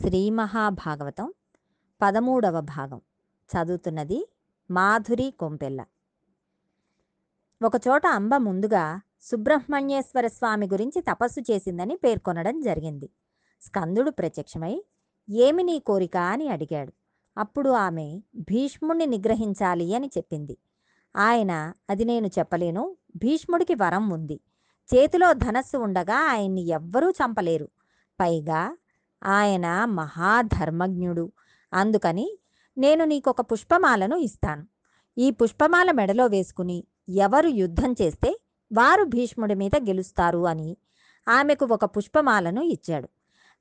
[0.00, 1.32] శ్రీ మహాభాగవతం
[2.02, 3.00] పదమూడవ భాగం.
[3.50, 4.28] చదువుతున్నది
[4.70, 5.84] మాధురి కొంపెల్ల.
[7.64, 13.10] ఒకచోట అంబ ముందుగా సుబ్రహ్మణ్యేశ్వర స్వామి గురించి తపస్సు చేసిందని పేర్కొనడం జరిగింది.
[13.62, 14.84] స్కందుడు ప్రత్యక్షమై
[15.30, 16.16] ఏమి నీ కోరిక?
[16.16, 16.92] అని అడిగాడు.
[17.38, 20.58] అప్పుడు ఆమె భీష్ముణ్ణి నిగ్రహించాలి అని చెప్పింది.
[21.16, 22.96] ఆయన అది నేను చెప్పలేను.
[23.16, 24.40] భీష్ముడికి వరం ఉంది.
[24.94, 27.68] చేతిలో ధనస్సు ఉండగా ఆయన్ని ఎవ్వరూ చంపలేరు.
[28.20, 28.76] పైగా
[29.24, 31.32] ఆయన మహాధర్మజ్ఞుడు.
[31.74, 32.38] అందుకని
[32.78, 34.66] నేను నీకొక పుష్పమాలను ఇస్తాను.
[35.18, 38.40] ఈ పుష్పమాల మెడలో వేసుకుని ఎవరు యుద్ధం చేస్తే
[38.72, 40.76] వారు భీష్ముడి మీద గెలుస్తారు అని
[41.28, 43.08] ఆమెకు ఒక పుష్పమాలను ఇచ్చాడు.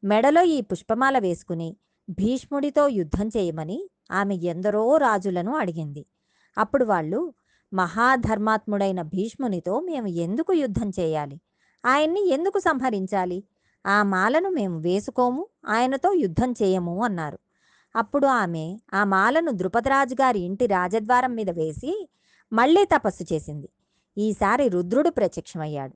[0.04, 1.78] మెడలో ఈ పుష్పమాల వేసుకుని
[2.10, 6.06] భీష్ముడితో యుద్ధం చేయమని ఆమె ఎందరో రాజులను అడిగింది.
[6.58, 7.34] అప్పుడు వాళ్ళు
[7.74, 11.42] మహాధర్మాత్ముడైన భీష్మునితో మేము ఎందుకు యుద్ధం చేయాలి?
[11.86, 13.44] ఆయన్ని ఎందుకు సంహరించాలి?
[13.86, 17.40] ఆ మాలను మేము వేసుకోము ఆయనతో యుద్ధం చేయము అన్నారు.
[17.96, 22.10] అప్పుడు ఆమె ఆ మాలను ద్రుపదరాజు గారి ఇంటి రాజద్వారం మీద వేసి
[22.54, 23.70] మళ్ళీ తపస్సు చేసింది.
[24.18, 25.94] ఈసారి రుద్రుడు ప్రత్యక్షమయ్యాడు.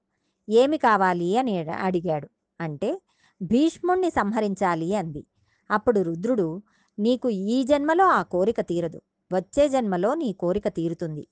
[0.50, 2.30] ఏమి కావాలి అని అడిగాడు.
[2.62, 3.02] అంటే
[3.42, 5.26] భీష్ముణ్ణి సంహరించాలి అంది.
[5.72, 6.62] అప్పుడు రుద్రుడు
[7.00, 9.02] నీకు ఈ జన్మలో ఆ కోరిక తీరదు.
[9.34, 11.28] వచ్చే జన్మలో నీ కోరిక తీరుతుంది.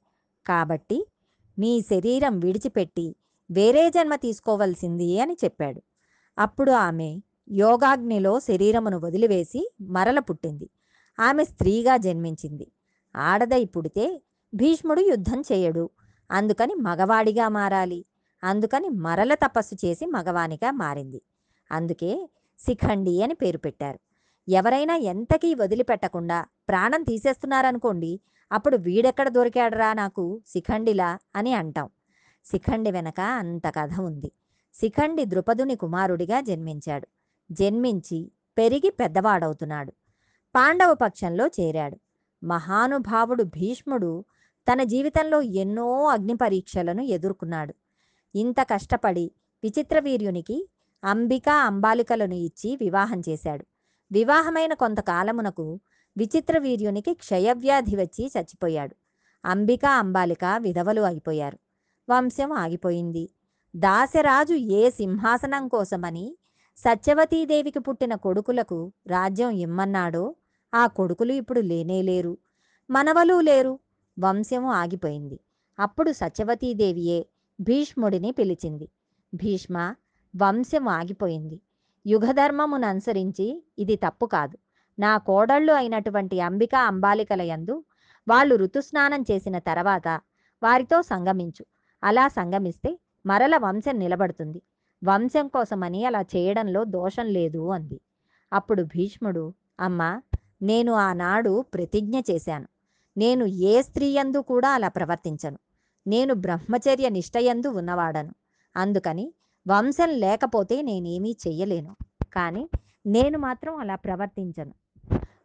[0.45, 1.07] కాబట్టి
[1.59, 3.15] నీ శరీరం విడిచిపెట్టి
[3.51, 5.81] వేరే జన్మ తీసుకోవలసింది అని చెప్పాడు.
[6.39, 7.19] అప్పుడు ఆమె
[7.51, 10.69] యోగాగ్నిలో శరీరమును వదిలివేసి మరల పుట్టింది.
[11.19, 12.71] ఆమె స్త్రీగా జన్మించింది.
[13.15, 14.21] ఆడదై పుడితే
[14.55, 15.89] భీష్ముడు యుద్ధం చేయడు.
[16.31, 18.05] అందుకని మగవాడిగా మారాలి.
[18.43, 21.21] అందుకని మరల తపస్సు చేసి మగవానిగా మారింది.
[21.71, 23.99] అందుకే శిఖండి అని పేరు పెట్టారు.
[24.49, 28.19] ఎవరైనా ఎంతకీ వదిలిపెట్టకుండా ప్రాణం తీసేస్తున్నారనుకోండి
[28.51, 31.89] అప్పుడు వీడెక్కడ దొరికాడరా నాకు శిఖండిలా అని అంటాం.
[32.45, 34.31] శిఖండి వెనక అంత కథ ఉంది.
[34.73, 37.07] శిఖండి ద్రుపదుని కుమారుడిగా జన్మించాడు.
[37.51, 39.91] జన్మించి పెరిగి పెద్దవాడవుతున్నాడు.
[40.55, 41.97] పాండవ పక్షంలో చేరాడు.
[42.43, 44.25] మహానుభావుడు భీష్ముడు
[44.71, 47.75] తన జీవితంలో ఎన్నో అగ్ని పరీక్షలను ఎదుర్కొన్నాడు.
[48.35, 49.31] ఇంత కష్టపడి
[49.63, 50.69] విచిత్రవీర్యునికి
[51.03, 53.65] అంబికా అంబాలికలను ఇచ్చి వివాహం చేశాడు.
[54.11, 55.79] వివాహమైన కొంతకాలమునకు
[56.17, 58.95] విచిత్రవీర్యునికి క్షయవ్యాధి వచ్చి చచ్చిపోయాడు.
[59.45, 61.59] అంబికా అంబాలిక విధవలు అయిపోయారు.
[62.09, 63.29] వంశం ఆగిపోయింది.
[63.75, 66.37] దాసరాజు ఏ సింహాసనం కోసమని
[66.77, 70.35] సత్యవతీదేవికి పుట్టిన కొడుకులకు రాజ్యం ఇమ్మన్నాడో
[70.73, 72.37] ఆ కొడుకులు ఇప్పుడు లేనేలేరు
[72.89, 73.79] మనవలు లేరు
[74.19, 75.39] వంశము ఆగిపోయింది.
[75.79, 77.19] అప్పుడు సత్యవతీదేవియే
[77.59, 78.87] భీష్ముడిని పిలిచింది.
[79.33, 79.95] భీష్మ
[80.33, 81.61] వంశం ఆగిపోయింది.
[82.05, 83.47] యుగధర్మమును అనుసరించి
[83.79, 84.57] ఇది తప్పు కాదు.
[84.99, 87.83] నా కోడళ్ళు అయినటువంటి అంబికా అంబాలికల యందు
[88.27, 90.07] వాళ్ళు ఋతుస్నానం చేసిన తర్వాత
[90.63, 91.65] వారితో సంగమించు.
[92.03, 92.91] అలా సంగమిస్తే
[93.25, 94.61] మరల వంశం నిలబడుతుంది.
[95.03, 97.99] వంశం కోసమని అలా చేయడంలో దోషం లేదు అంది.
[98.53, 100.21] అప్పుడు భీష్ముడు అమ్మా
[100.61, 102.67] నేను ఆనాడు ప్రతిజ్ఞ చేశాను.
[103.17, 105.59] నేను ఏ స్త్రీయందు కూడా అలా ప్రవర్తించను.
[106.07, 108.33] నేను బ్రహ్మచర్య నిష్టయందు ఉన్నవాడను.
[108.77, 109.33] అందుకని
[109.67, 111.95] వంశం లేకపోతే నేనేమీ చెయ్యలేను.
[112.33, 112.69] కానీ
[113.05, 114.73] నేను మాత్రం అలా ప్రవర్తించను.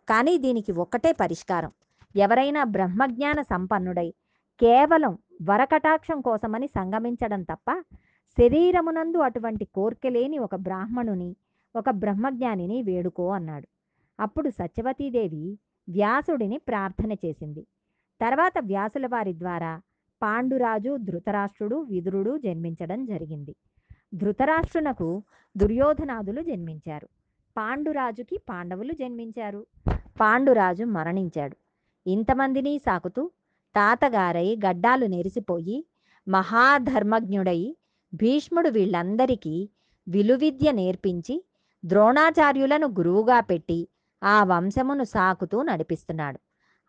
[0.08, 1.72] కానీ దీనికి ఒక్కటే పరిష్కారం.
[2.16, 4.14] ఎవరైనా బ్రహ్మజ్ఞాన సంపన్నుడై
[4.60, 7.80] కేవలం వరకటాక్షం కోసమని సంగమించడం తప్ప
[8.38, 11.36] శరీరమునందు అటువంటి కోర్కెలేని ఒక బ్రాహ్మణుని
[11.76, 13.68] ఒక బ్రహ్మజ్ఞానిని వేడుకో అన్నాడు.
[14.20, 15.58] అప్పుడు సత్యవతీదేవి
[15.88, 17.66] వ్యాసుడిని ప్రార్థన చేసింది.
[18.20, 19.80] తర్వాత వ్యాసుల వారి ద్వారా
[20.22, 23.54] పాండురాజు ధృతరాష్ట్రుడు విదురుడు జన్మించడం జరిగింది.
[24.14, 25.22] ధృతరాష్ట్రునకు
[25.56, 27.08] దుర్యోధనాదులు జన్మించారు.
[27.56, 29.66] పాండురాజుకి పాండవులు జన్మించారు.
[30.20, 31.56] పాండురాజు మరణించాడు.
[32.06, 33.30] ఇంతమందిని సాకుతూ
[33.76, 35.86] తాతగారై గడ్డాలు నెరిసిపోయి
[36.28, 37.76] మహాధర్మజ్ఞుడై
[38.14, 39.70] భీష్ముడు వీళ్ళందరికీ
[40.08, 41.44] విలువిద్య నేర్పించి
[41.84, 43.88] ద్రోణాచార్యులను గురువుగా పెట్టి
[44.24, 46.40] ఆ వంశమును సాకుతూ నడిపిస్తున్నాడు.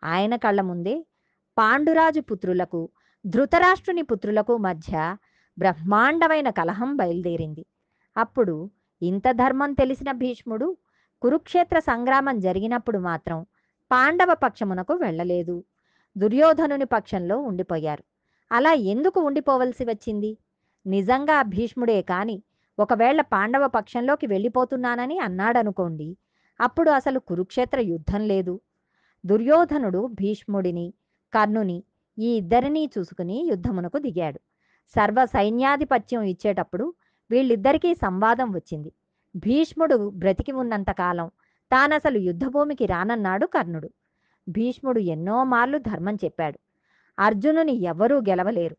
[0.04, 1.06] ఆయన కళ్ళ ముందే
[1.58, 2.88] పాండురాజు పుత్రులకు
[3.26, 5.16] ధృతరాష్ట్రుని పుత్రులకు మధ్య
[5.58, 7.66] బ్రహ్మాండమైన కలహం బయలుదేరింది.
[8.16, 8.70] అప్పుడు
[9.02, 10.76] ఇంత ధర్మం తెలిసిన భీష్ముడు
[11.22, 13.46] కురుక్షేత్ర సంగ్రామం జరిగినప్పుడు మాత్రం
[13.92, 15.64] పాండవ పక్షమునకు వెళ్ళలేదు.
[16.18, 18.04] దుర్యోధనుని పక్షంలో ఉండిపోయారు.
[18.52, 20.38] అలా ఎందుకు ఉండిపోవలసి వచ్చింది?
[20.86, 22.42] నిజంగా భీష్ముడే కాని
[22.78, 26.16] ఒకవేళ పాండవ పక్షంలోకి వెళ్ళిపోతున్నానని అన్నాడనుకోండి
[26.60, 28.60] అప్పుడు అసలు కురుక్షేత్ర యుద్ధం లేదు.
[29.24, 30.94] దుర్యోధనుడు భీష్ముడిని
[31.32, 31.78] కర్ణుని
[32.18, 34.40] ఈ ఇద్దరినీ చూసుకుని యుద్ధమునకు దిగాడు.
[34.94, 36.94] సర్వ సైన్యాధిపత్యం ఇచ్చేటప్పుడు
[37.30, 38.92] వీళ్ళిద్దరికీ సంవాదం వచ్చింది.
[39.36, 41.28] భీష్ముడు బ్రతికి ఉన్నంతకాలం
[41.72, 43.88] తానసలు యుద్ధభూమికి రానన్నాడు కర్ణుడు.
[44.48, 46.58] భీష్ముడు ఎన్నో మార్లు ధర్మం చెప్పాడు.
[47.18, 48.76] అర్జునుని ఎవరూ గెలవలేరు.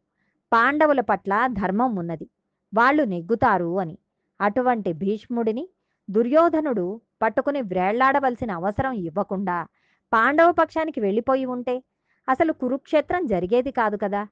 [0.54, 2.30] పాండవుల పట్ల ధర్మం ఉన్నది.
[2.74, 3.98] వాళ్ళు నెగ్గుతారు అని.
[4.42, 5.70] అటువంటి భీష్ముడిని
[6.10, 9.68] దుర్యోధనుడు పట్టుకుని వ్రేళ్ళాడవలసిన అవసరం ఇవ్వకుండా
[10.14, 11.84] పాండవ పక్షానికి వెళ్ళిపోయి ఉంటే
[12.30, 14.28] అసలు కురుక్షేత్రం జరిగేది కాదు కదా.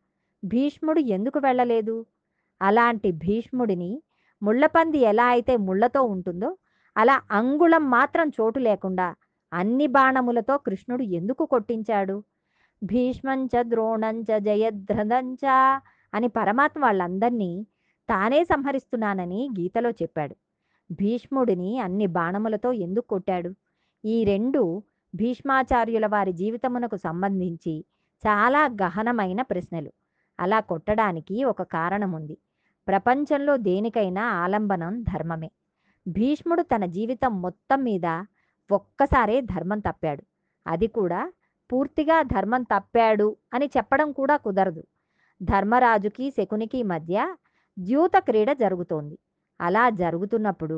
[0.45, 2.05] భీష్ముడు ఎందుకు వెళ్ళలేదు?
[2.61, 4.01] అలాంటి భీష్ముడిని
[4.43, 6.57] ముళ్ళపంది ఎలా అయితే ముళ్ళతో ఉంటుందో
[6.97, 9.15] అలా అంగుళం మాత్రం చోటు లేకుండా
[9.53, 12.23] అన్ని బాణములతో కృష్ణుడు ఎందుకు కొట్టించాడు?
[12.83, 15.45] భీష్మంచ ద్రోణంచ జయధ్రదంచ
[16.13, 17.65] అని పరమాత్మ వాళ్ళందరినీ
[18.09, 20.35] తానే సంహరిస్తున్నానని గీతలో చెప్పాడు.
[20.91, 23.51] భీష్ముడిని అన్ని బాణములతో ఎందుకు కొట్టాడు?
[24.05, 24.83] ఈ రెండు
[25.15, 27.85] భీష్మాచార్యుల వారి జీవితమునకు సంబంధించి
[28.23, 29.91] చాలా గహనమైన ప్రశ్నలు.
[30.39, 32.37] అలా కొట్టడానికి ఒక కారణం ఉంది
[32.87, 35.51] ప్రపంచంలో దేనికైనా ఆలంబనం ధర్మమే.
[36.07, 38.07] భీష్ముడు తన జీవితం మొత్తం మీద
[38.69, 40.23] ఒక్కసారే ధర్మం తప్పాడు.
[40.65, 41.21] అది కూడా
[41.71, 44.83] పూర్తిగా ధర్మం తప్పాడు అని చెప్పడం కూడా కుదరదు.
[45.41, 47.35] ధర్మరాజుకి శకునికి మధ్య
[47.77, 49.15] ద్యూత క్రీడ జరుగుతోంది.
[49.61, 50.77] అలా జరుగుతున్నప్పుడు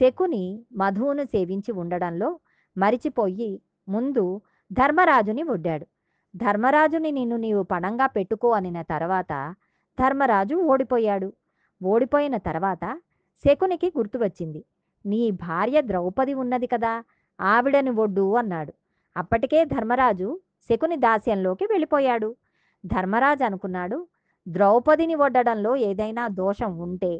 [0.00, 0.44] శకుని
[0.76, 2.28] మధువును సేవించి ఉండడంలో
[2.76, 3.50] మరిచిపోయి
[3.88, 4.24] ముందు
[4.70, 5.86] ధర్మరాజుని ఒడ్డాడు
[6.34, 9.32] ధర్మరాజుని నిన్ను నీవు పణంగా పెట్టుకో అనిన తర్వాత
[9.98, 11.28] ధర్మరాజు ఓడిపోయాడు.
[11.80, 12.84] ఓడిపోయిన తర్వాత
[13.44, 14.60] శకునికి గుర్తు వచ్చింది
[15.04, 16.92] నీ భార్య ద్రౌపది ఉన్నది కదా
[17.40, 18.72] ఆవిడని ఒడ్డు అన్నాడు.
[19.16, 20.28] అప్పటికే ధర్మరాజు
[20.70, 22.30] శకుని దాస్యంలోకి వెళ్ళిపోయాడు.
[22.84, 23.98] ధర్మరాజు అనుకున్నాడు
[24.46, 27.12] ద్రౌపదిని ఒడ్డడంలో ఏదైనా దోషం ఉంటే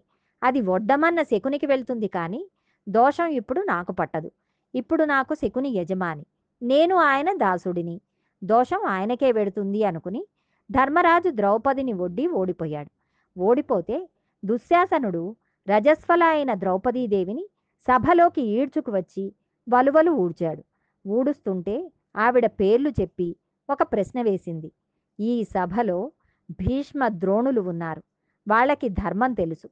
[0.43, 2.41] అది ఒడ్డమన్న శకునికి వెళ్తుంది కానీ
[2.87, 4.31] దోషం ఇప్పుడు నాకు పట్టదు.
[4.75, 6.25] ఇప్పుడు నాకు శకుని యజమాని
[6.63, 7.97] నేను ఆయన దాసుడిని
[8.43, 10.23] దోషం ఆయనకే వెడుతుంది అనుకుని
[10.71, 12.91] ధర్మరాజు ద్రౌపదిని ఒడ్డి ఓడిపోయాడు.
[13.37, 13.97] ఓడిపోతే
[14.43, 15.23] దుశ్శాసనుడు
[15.67, 17.45] రజస్వల అయిన ద్రౌపదీదేవిని
[17.89, 19.25] సభలోకి ఈడ్చుకు వచ్చి
[19.69, 20.65] వలువలు ఊడ్చాడు.
[21.09, 23.37] ఊడుస్తుంటే ఆవిడ పేర్లు చెప్పి
[23.71, 24.73] ఒక ప్రశ్న వేసింది.
[25.21, 26.13] ఈ సభలో
[26.51, 28.03] భీష్మ ద్రోణులు ఉన్నారు.
[28.49, 29.69] వాళ్ళకి ధర్మం తెలుసు.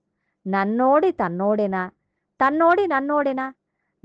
[0.47, 1.91] నన్నోడి తన్నోడేనా?
[2.45, 3.55] తన్నోడి నన్నోడేనా?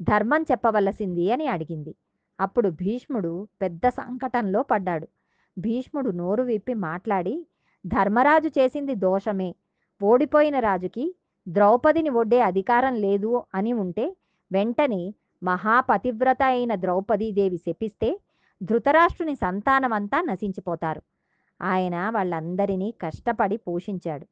[0.01, 1.95] ధర్మం చెప్పవలసింది అని అడిగింది.
[2.39, 5.07] అప్పుడు భీష్ముడు పెద్ద సంకటంలో పడ్డాడు.
[5.57, 7.47] భీష్ముడు నోరు విప్పి మాట్లాడి
[7.87, 9.55] ధర్మరాజు చేసింది దోషమే.
[10.03, 11.15] ఓడిపోయిన రాజుకి
[11.47, 14.15] ద్రౌపదిని ఒడ్డే అధికారం లేదు అని ఉంటే
[14.51, 15.13] వెంటనే
[15.45, 18.19] మహాపతివ్రత అయిన ద్రౌపదీదేవి శపిస్తే
[18.63, 21.01] ధృతరాష్ట్రుని సంతానమంతా నశించిపోతారు.
[21.61, 24.25] ఆయన వాళ్ళందరినీ కష్టపడి పోషించాడు.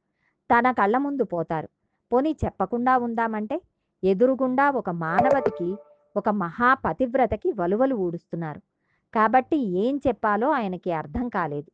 [0.52, 1.70] తన కళ్ళ ముందు పోతారు.
[2.14, 3.62] పోనీ చెప్పకుండా ఉందామంటే?
[4.04, 5.76] ఎదురుగుండా ఒక మానవతికి
[6.18, 8.62] ఒక మహాపతివ్రతకి వలువలు ఊడుస్తున్నారు.
[9.16, 11.72] కాబట్టి ఏం చెప్పాలో ఆయనకి అర్థం కాలేదు.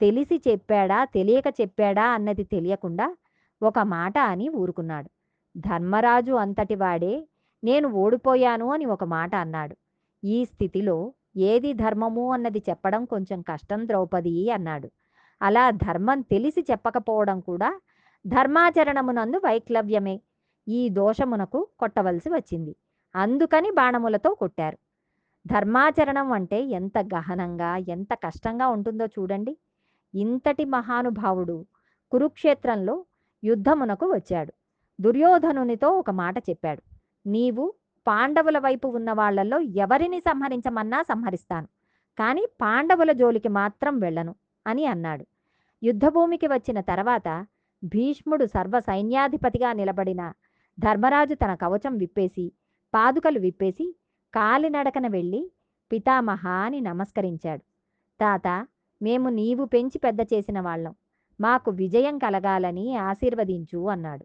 [0.00, 3.16] తెలిసి చెప్పాడా తెలియక చెప్పాడా అన్నది తెలియకుండా
[3.62, 5.10] ఒక మాట అని ఊరుకున్నాడు.
[5.56, 7.28] ధర్మరాజు అంతటి వాడే
[7.64, 9.76] నేను ఓడిపోయాను అని ఒక మాట అన్నాడు.
[10.24, 14.90] ఈ స్థితిలో ఏది ధర్మము అన్నది చెప్పడం కొంచెం కష్టం ద్రౌపది అన్నాడు.
[15.42, 17.80] అలా ధర్మం తెలిసి చెప్పకపోవడం కూడా
[18.26, 20.20] ధర్మాచరణమునందు వైక్లవ్యమే.
[20.68, 22.76] ఈ దోషమునకు కొట్టవలసి వచ్చింది.
[23.16, 24.78] అందుకని బాణములతో కొట్టారు.
[25.46, 29.56] ధర్మాచరణం అంటే ఎంత గహనంగా ఎంత కష్టంగా ఉంటుందో చూడండి.
[30.14, 31.64] ఇంతటి మహానుభావుడు
[32.10, 33.04] కురుక్షేత్రంలో
[33.44, 34.52] యుద్ధమునకు వచ్చాడు.
[35.00, 36.82] దుర్యోధనునితో ఒక మాట చెప్పాడు.
[37.26, 37.74] నీవు
[38.06, 41.68] పాండవుల వైపు ఉన్న వాళ్ళలో ఎవరిని సంహరించమన్నా సంహరిస్తాను.
[42.18, 44.34] కానీ పాండవుల జోలికి మాత్రం వెళ్ళను
[44.66, 45.24] అని అన్నాడు.
[45.82, 47.46] యుద్ధభూమికి వచ్చిన తర్వాత
[47.84, 50.32] భీష్ముడు సర్వ సైన్యాధిపతిగా నిలబడిన
[50.78, 52.52] ధర్మరాజు తన కవచం విప్పేసి
[52.94, 53.96] పాదుకలు విప్పేసి
[54.34, 55.50] కాలినడకన వెళ్ళి
[55.92, 57.62] పితామహ అని నమస్కరించాడు.
[58.20, 58.66] తాత
[59.02, 60.94] మేము నీవు పెంచి పెద్ద చేసిన వాళ్ళం.
[61.40, 64.24] మాకు విజయం కలగాలని ఆశీర్వదించు అన్నాడు.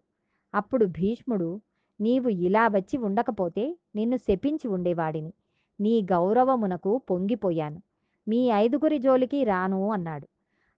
[0.54, 1.60] అప్పుడు భీష్ముడు
[2.00, 5.32] నీవు ఇలా వచ్చి ఉండకపోతే నిన్ను శపించి ఉండేవాడిని.
[5.80, 7.82] నీ గౌరవమునకు పొంగిపోయాను.
[8.28, 10.28] మీ ఐదుగురి జోలికి రాను అన్నాడు.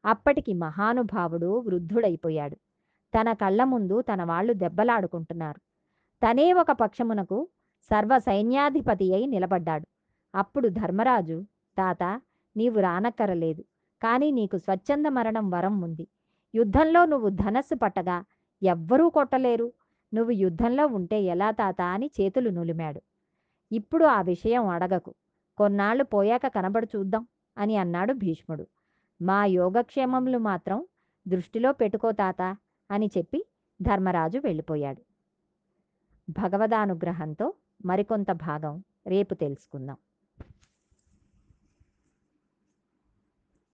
[0.05, 2.55] అప్పటికి మహానుభావుడు వృద్ధుడైపోయాడు.
[3.15, 5.61] తన కళ్ళ ముందు తన వాళ్ళు దెబ్బలాడుకుంటున్నారు.
[6.27, 7.49] తనే ఒక పక్షమునకు
[7.83, 9.87] సర్వ సైన్యాధిపతి అయి నిలబడ్డాడు.
[10.35, 11.45] అప్పుడు ధర్మరాజు
[11.79, 12.21] తాత
[12.57, 13.63] నీవు రానక్కరలేదు.
[14.03, 16.09] కానీ నీకు స్వచ్ఛంద మరణం వరం ఉంది.
[16.55, 18.25] యుద్ధంలో నువ్వు ధనస్సు పట్టగా
[18.63, 19.73] ఎవ్వరూ కొట్టలేరు.
[20.15, 23.01] నువ్వు యుద్ధంలో ఉంటే ఎలా తాత అని చేతులు నులిమాడు.
[23.73, 25.15] ఇప్పుడు ఆ విషయం అడగకు.
[25.59, 27.27] కొన్నాళ్ళు పోయాక కనబడు చూద్దాం
[27.59, 28.67] అని అన్నాడు భీష్ముడు.
[29.23, 30.87] మా యోగక్షేమములు మాత్రం
[31.29, 32.57] దృష్టిలో పెట్టుకో తాత
[32.91, 33.47] అని చెప్పి
[33.83, 35.03] ధర్మరాజు వెళ్ళిపోయాడు.
[36.31, 37.55] భగవదానుగ్రహంతో
[37.85, 39.97] మరికొంత భాగం రేపు తెలుసుకుందాం.